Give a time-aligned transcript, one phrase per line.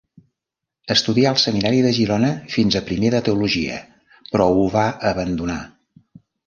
[0.95, 3.79] Estudià al seminari de Girona fins a primer de teologia,
[4.33, 5.63] però ho va abandonar.